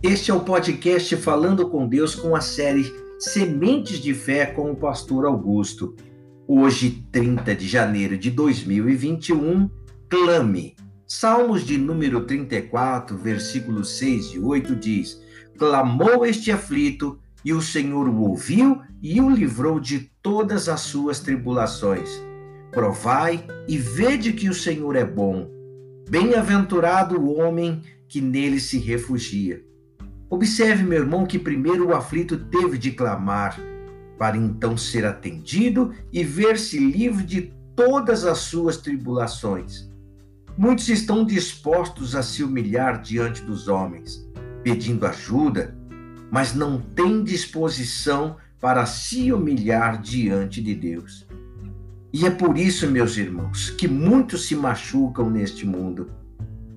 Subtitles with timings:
[0.00, 4.76] Este é o podcast Falando com Deus com a série Sementes de Fé com o
[4.76, 5.96] Pastor Augusto.
[6.46, 9.68] Hoje, 30 de janeiro de 2021,
[10.08, 10.76] clame.
[11.04, 15.20] Salmos de número 34, versículos 6 e 8 diz:
[15.58, 21.18] Clamou este aflito, e o Senhor o ouviu e o livrou de todas as suas
[21.18, 22.08] tribulações.
[22.70, 25.50] Provai e vede que o Senhor é bom.
[26.08, 29.67] Bem-aventurado o homem que nele se refugia.
[30.30, 33.58] Observe, meu irmão, que primeiro o aflito teve de clamar,
[34.18, 39.88] para então ser atendido e ver-se livre de todas as suas tribulações.
[40.56, 44.28] Muitos estão dispostos a se humilhar diante dos homens,
[44.62, 45.76] pedindo ajuda,
[46.30, 51.26] mas não têm disposição para se humilhar diante de Deus.
[52.12, 56.10] E é por isso, meus irmãos, que muitos se machucam neste mundo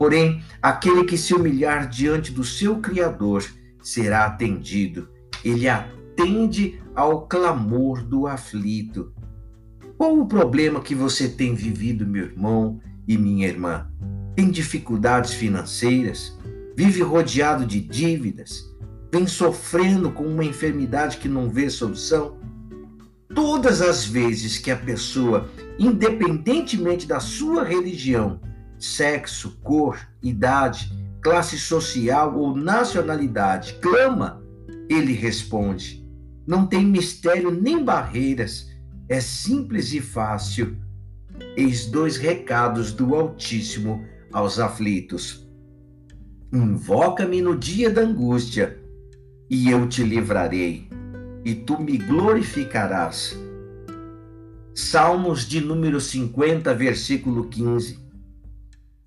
[0.02, 3.46] Porém, aquele que se humilhar diante do seu Criador
[3.84, 5.08] será atendido.
[5.46, 9.14] Ele atende ao clamor do aflito.
[10.00, 13.92] Qual o problema que você tem vivido, meu irmão e minha irmã?
[14.36, 16.36] Tem dificuldades financeiras?
[16.76, 18.66] Vive rodeado de dívidas?
[19.14, 22.40] Vem sofrendo com uma enfermidade que não vê solução?
[23.36, 28.40] Todas as vezes que a pessoa, independentemente da sua religião,
[28.82, 34.44] sexo, cor, idade, classe social ou nacionalidade clama,
[34.90, 36.06] ele responde.
[36.46, 38.70] Não tem mistério nem barreiras,
[39.08, 40.76] é simples e fácil.
[41.56, 45.48] Eis dois recados do Altíssimo aos aflitos.
[46.52, 48.78] Invoca-me no dia da angústia,
[49.50, 50.90] e eu te livrarei,
[51.46, 53.38] e tu me glorificarás.
[54.74, 58.00] Salmos de número 50, versículo 15.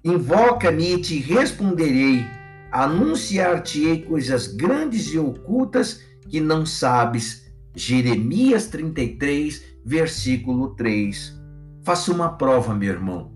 [0.04, 2.26] Invoca-me e te responderei,
[2.70, 7.50] anunciar-te-ei coisas grandes e ocultas que não sabes.
[7.74, 11.40] Jeremias 33, versículo 3.
[11.82, 13.32] Faça uma prova, meu irmão.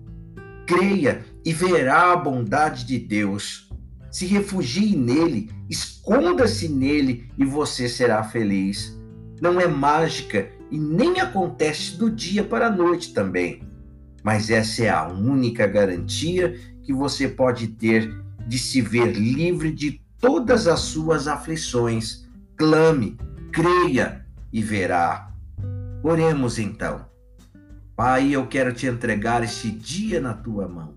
[0.66, 3.70] Creia e verá a bondade de Deus.
[4.10, 8.94] Se refugie nele, esconda-se nele e você será feliz.
[9.40, 13.67] Não é mágica e nem acontece do dia para a noite também
[14.22, 18.12] mas essa é a única garantia que você pode ter
[18.46, 22.26] de se ver livre de todas as suas aflições.
[22.56, 23.16] Clame,
[23.52, 25.30] creia e verá.
[26.02, 27.06] Oremos então.
[27.94, 30.94] Pai, eu quero te entregar este dia na tua mão.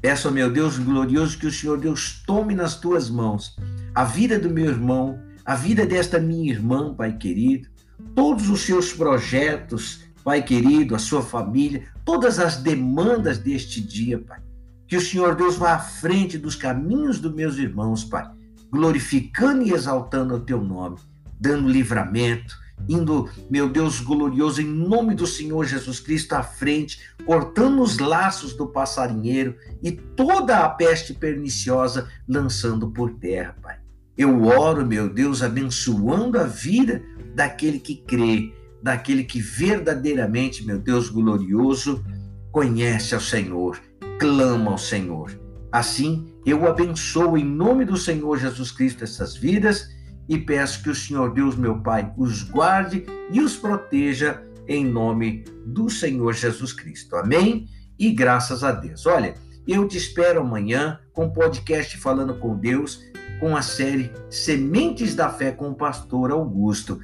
[0.00, 3.56] Peço, meu Deus glorioso, que o Senhor Deus tome nas tuas mãos
[3.94, 7.68] a vida do meu irmão, a vida desta minha irmã, Pai querido,
[8.14, 14.40] todos os seus projetos, Pai querido, a sua família, todas as demandas deste dia, Pai.
[14.88, 18.28] Que o Senhor Deus vá à frente dos caminhos dos meus irmãos, Pai,
[18.68, 20.96] glorificando e exaltando o teu nome,
[21.38, 27.80] dando livramento, indo, meu Deus glorioso, em nome do Senhor Jesus Cristo à frente, cortando
[27.80, 33.78] os laços do passarinheiro e toda a peste perniciosa lançando por terra, Pai.
[34.18, 37.00] Eu oro, meu Deus, abençoando a vida
[37.32, 38.52] daquele que crê
[38.86, 42.04] daquele que verdadeiramente, meu Deus glorioso,
[42.52, 43.80] conhece ao Senhor,
[44.16, 45.36] clama ao Senhor.
[45.72, 49.88] Assim, eu abençoo em nome do Senhor Jesus Cristo essas vidas
[50.28, 55.44] e peço que o Senhor Deus, meu Pai, os guarde e os proteja em nome
[55.66, 57.16] do Senhor Jesus Cristo.
[57.16, 57.66] Amém?
[57.98, 59.04] E graças a Deus.
[59.04, 59.34] Olha,
[59.66, 63.00] eu te espero amanhã com o podcast Falando com Deus,
[63.40, 67.00] com a série Sementes da Fé com o Pastor Augusto.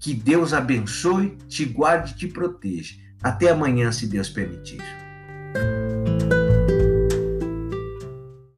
[0.00, 2.96] Que Deus abençoe, te guarde e te proteja.
[3.22, 4.80] Até amanhã, se Deus permitir.